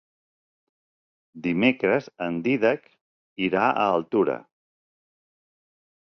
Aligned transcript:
Dimecres 1.47 2.07
en 2.29 2.39
Dídac 2.49 2.89
irà 3.49 3.67
a 3.75 3.85
Altura. 4.01 4.41